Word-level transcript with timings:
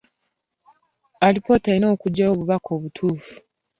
Alipoota 1.25 1.67
erina 1.71 1.87
okuggyayo 1.93 2.31
obubaka 2.33 2.69
obutuufu. 2.77 3.33